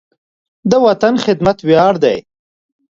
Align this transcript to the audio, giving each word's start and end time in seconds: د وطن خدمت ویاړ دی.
د 0.69 0.71
وطن 0.85 1.13
خدمت 1.25 1.57
ویاړ 1.67 1.93
دی. 2.03 2.17